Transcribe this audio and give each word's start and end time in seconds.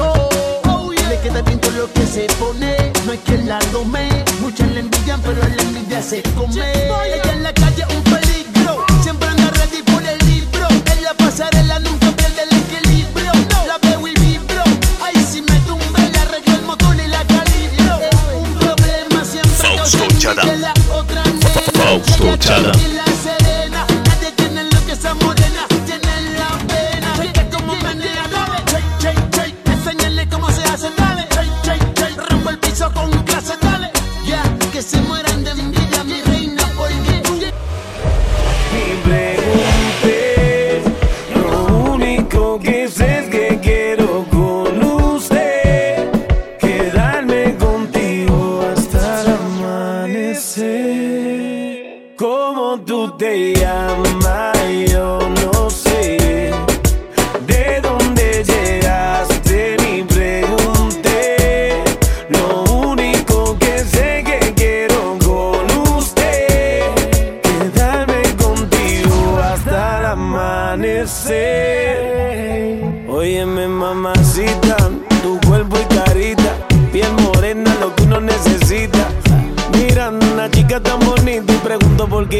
gustó. 0.00 0.28
Oh, 0.68 0.92
yeah. 0.92 1.08
Le 1.08 1.20
queda 1.20 1.42
bien 1.42 1.60
lo 1.76 1.92
que 1.92 2.06
se 2.06 2.26
pone. 2.38 2.92
No 3.04 3.12
hay 3.12 3.18
quien 3.18 3.48
la 3.48 3.58
tome. 3.72 4.24
Muchas 4.40 4.68
le 4.72 4.80
envidian, 4.80 5.20
pero 5.22 5.40
la 5.40 5.62
envidia 5.62 6.02
se 6.02 6.22
come. 6.34 6.54
Ella 6.54 7.32
en 7.32 7.42
la 7.42 7.52
calle 7.52 7.84
un 7.96 8.02
peligro. 8.02 8.84
Siempre 9.02 9.28
anda 9.28 9.50
ready 9.50 9.82
por 9.82 10.02
el 10.02 10.18
libro. 10.26 10.68
En 10.92 11.02
la 11.02 11.14
pasarela 11.14 11.78
nunca 11.80 12.10
pierde 12.12 12.42
el 12.42 12.56
equilibrio. 12.58 13.32
No. 13.50 13.66
La 13.66 13.78
veo 13.78 14.06
y 14.06 14.14
vibro. 14.14 14.62
Ahí 15.02 15.16
si 15.30 15.42
me 15.42 15.58
tumbe, 15.60 16.00
le 16.12 16.18
arreglo 16.18 16.54
el 16.54 16.62
motor 16.62 16.96
y 16.96 17.06
la 17.08 17.24
calibro. 17.24 18.00
Eh. 18.00 18.10
Un 18.36 18.54
problema 18.54 19.24
siempre. 19.24 19.52
Fausto 19.56 20.06
Chada. 20.18 20.42
Fausto 21.72 22.36
Chada. 22.36 22.72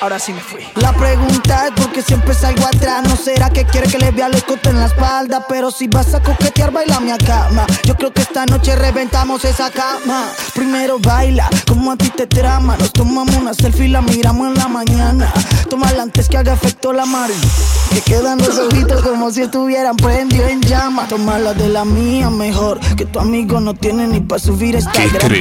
Ahora 0.00 0.20
sí 0.20 0.32
me 0.32 0.40
fui. 0.40 0.60
La 0.76 0.92
pregunta 0.92 1.66
es 1.66 1.72
por 1.72 1.90
qué 1.90 2.02
siempre 2.02 2.32
salgo 2.32 2.64
atrás. 2.64 3.02
No 3.02 3.16
será 3.16 3.50
que 3.50 3.64
quiere 3.64 3.88
que 3.88 3.98
le 3.98 4.12
vea 4.12 4.28
los 4.28 4.44
cotos 4.44 4.72
en 4.72 4.78
la 4.78 4.86
espalda. 4.86 5.44
Pero 5.48 5.72
si 5.72 5.88
vas 5.88 6.14
a 6.14 6.22
coquetear, 6.22 6.70
baila 6.70 7.00
mi 7.00 7.10
cama. 7.18 7.66
Yo 7.84 7.96
creo 7.96 8.12
que 8.12 8.22
esta 8.22 8.46
noche 8.46 8.76
reventamos 8.76 9.44
esa 9.44 9.70
cama. 9.70 10.28
Primero 10.54 11.00
baila, 11.00 11.50
como 11.66 11.90
a 11.90 11.96
ti 11.96 12.10
te 12.10 12.28
trama. 12.28 12.76
Nos 12.76 12.92
tomamos 12.92 13.34
una 13.34 13.54
selfie 13.54 13.86
y 13.86 13.88
la 13.88 14.00
miramos 14.00 14.46
en 14.46 14.54
la 14.54 14.68
mañana. 14.68 15.32
Tómala 15.68 16.04
antes 16.04 16.28
que 16.28 16.36
haga 16.36 16.52
efecto 16.52 16.92
la 16.92 17.04
mar. 17.04 17.30
Que 17.92 18.00
quedan 18.00 18.38
los 18.38 18.56
ojitos 18.56 19.02
como 19.02 19.32
si 19.32 19.42
estuvieran 19.42 19.96
prendido 19.96 20.46
en 20.46 20.60
llama. 20.60 21.08
Tómala 21.08 21.54
de 21.54 21.68
la 21.70 21.84
mía 21.84 22.30
mejor. 22.30 22.78
Que 22.96 23.04
tu 23.04 23.18
amigo 23.18 23.58
no 23.58 23.74
tiene 23.74 24.06
ni 24.06 24.20
para 24.20 24.38
subir 24.38 24.76
esta 24.76 24.92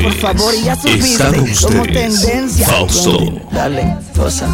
por 0.02 0.14
favor. 0.14 0.56
Y 0.56 0.64
ya 0.64 0.76
subiste. 0.76 1.24
Como 1.62 1.84
tendencia. 1.84 2.68
Falso. 2.68 3.20
Dale, 3.52 3.98
cosa 4.16 4.47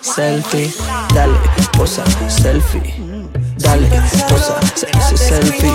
selfie, 0.00 0.72
dale, 1.14 1.38
posa, 1.76 2.04
selfie, 2.28 2.80
dale, 3.58 3.88
posa, 4.28 4.60
sexy, 4.74 5.16
selfie, 5.16 5.72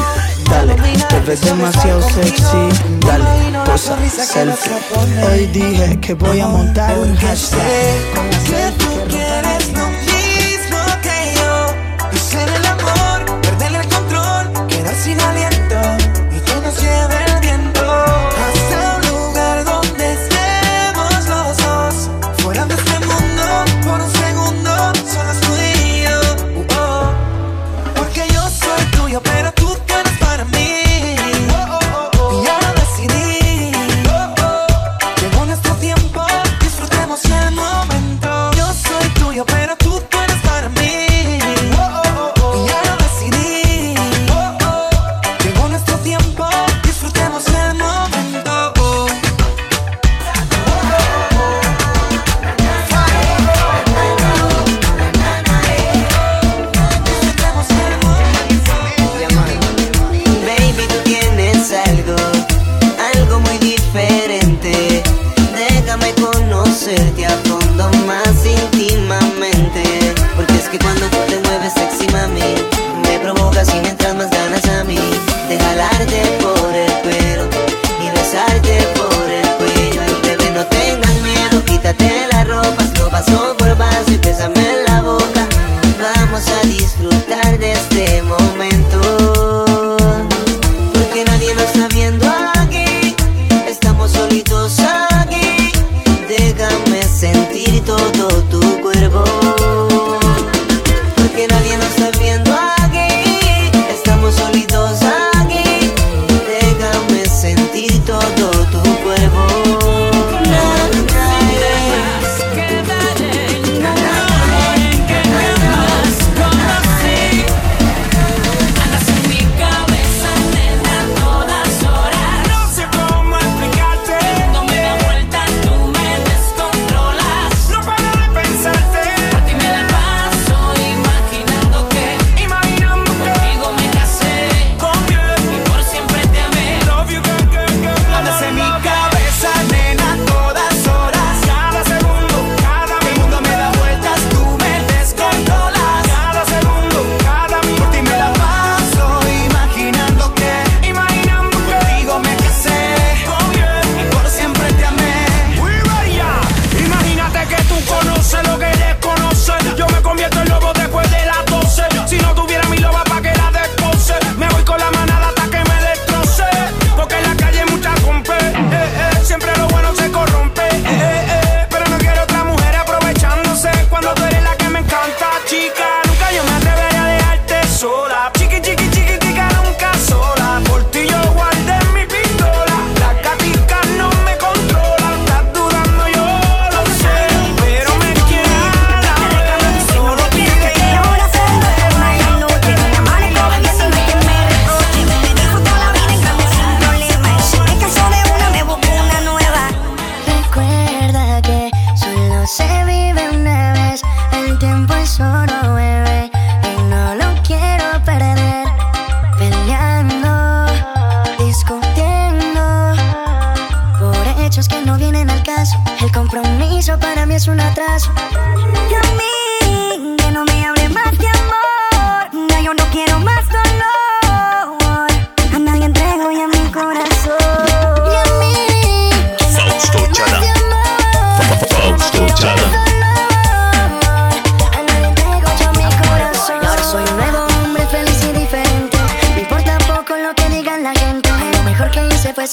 dale, 0.49 0.75
te 1.09 1.19
ves 1.21 1.41
demasiado 1.41 2.01
sexy, 2.01 2.69
dale, 2.99 3.25
posa, 3.65 3.97
selfie. 4.09 4.71
Hoy 5.23 5.47
dije 5.47 5.99
que 5.99 6.13
voy 6.13 6.39
a 6.41 6.47
montar 6.47 6.97
un 6.99 7.15
hashtag. 7.15 8.82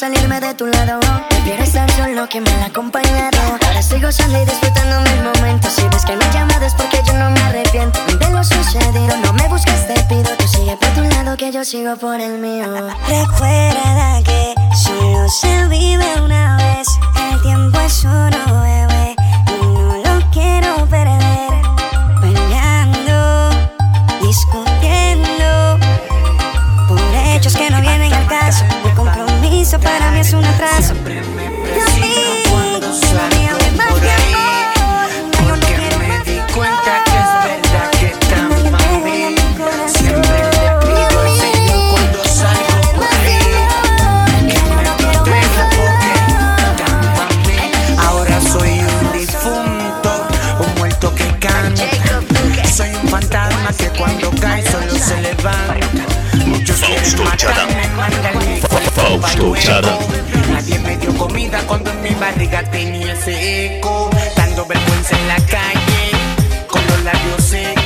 salirme 0.01 0.41
de 0.41 0.55
tu 0.55 0.65
lado. 0.65 0.99
Prefiero 1.29 1.63
estar 1.63 1.91
solo 1.91 2.27
que 2.27 2.41
mal 2.41 2.63
acompañado. 2.63 3.39
Ahora 3.63 3.81
estoy 3.81 4.01
gozando 4.01 4.41
y 4.41 4.47
disfrutando 4.47 4.99
mis 5.03 5.23
momentos. 5.23 5.75
Si 5.75 5.83
ves 5.89 6.07
que 6.07 6.17
no 6.17 6.25
llamas 6.33 6.63
es 6.63 6.73
porque 6.73 7.03
yo 7.05 7.13
no 7.19 7.31
me 7.31 7.41
arrepiento 7.41 8.01
de 8.07 8.31
lo 8.31 8.43
sucedido. 8.43 9.15
No 9.19 9.35
me 9.35 9.47
busques, 9.49 9.87
te 9.89 10.03
pido. 10.05 10.31
Tú 10.39 10.49
sigue 10.49 10.75
por 10.79 10.89
tu 10.95 11.03
lado 11.03 11.37
que 11.37 11.53
yo 11.53 11.63
sigo 11.67 11.97
por 11.97 12.19
el 12.19 12.39
mío. 12.39 12.65
Recuerda 13.09 14.23
que 14.25 14.55
solo 14.87 15.29
se 15.29 15.69
vive 15.69 16.09
una 16.23 16.57
vez. 16.57 16.89
El 17.31 17.43
tiempo 17.43 17.79
es 17.81 18.03
oro. 18.07 18.65
Eh. 18.65 18.80
Nadie 60.53 60.79
me 60.79 60.97
dio 60.99 61.13
comida 61.17 61.61
cuando 61.67 61.91
en 61.91 62.03
mi 62.03 62.11
barriga 62.11 62.63
tenía 62.71 63.13
ese 63.15 63.77
eco, 63.79 64.09
dando 64.37 64.65
vergüenza 64.65 65.19
en 65.19 65.29
la 65.29 65.37
calle, 65.37 66.67
con 66.69 66.87
los 66.87 67.05
labios 67.05 67.43
secos. 67.45 67.80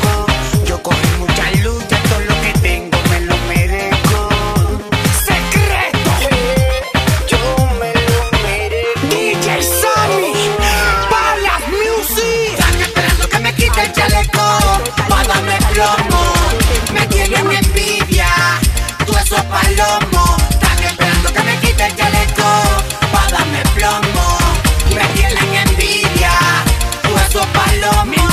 no 27.81 28.05
me 28.05 28.24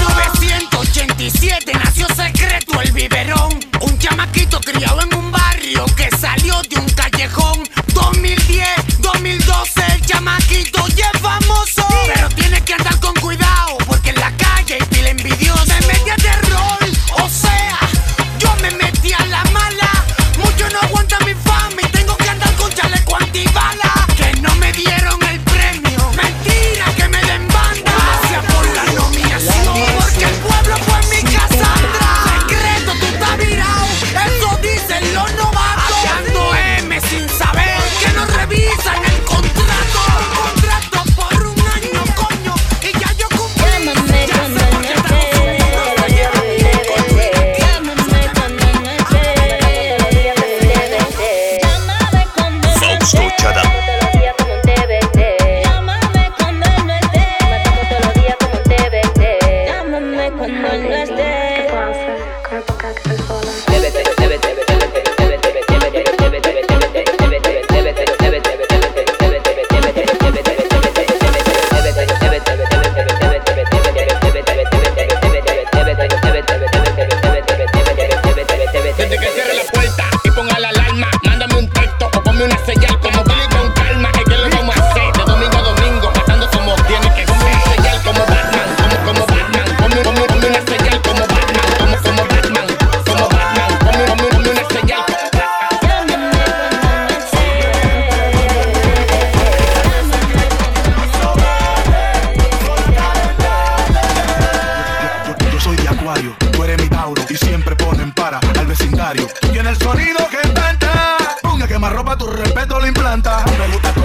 me 113.62 113.68
gusta 113.74 114.01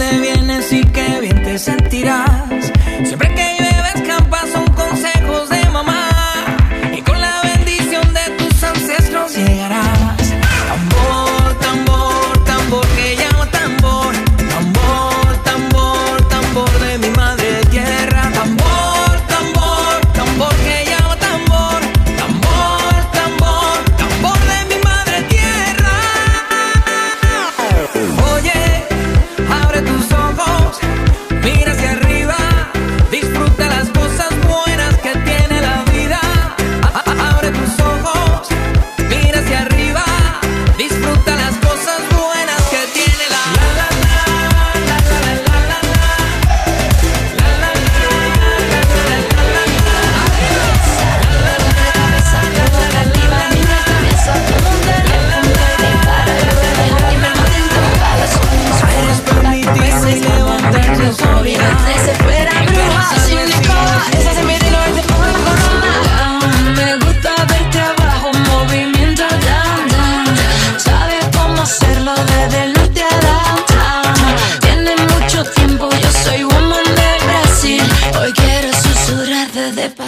dónde 0.00 0.20
vienes 0.20 0.72
y 0.72 0.82
qué 0.86 1.20
bien 1.20 1.42
te 1.42 1.58
sentirás. 1.58 2.72
Siempre 3.04 3.34
que 3.34 3.49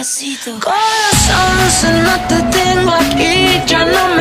Despacito. 0.03 0.59
Corazón, 0.59 1.71
si 1.71 1.87
no 1.87 2.27
te 2.27 2.41
tengo 2.57 2.91
aquí, 2.91 3.61
ya 3.65 3.85
no 3.85 4.12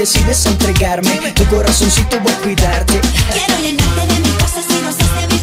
decides 0.00 0.46
entregarme, 0.46 1.30
tu 1.34 1.44
corazoncito 1.48 2.18
voy 2.20 2.32
a 2.32 2.36
cuidarte. 2.36 3.00
Quiero 3.34 3.60
llenarte 3.60 4.14
de 4.14 4.19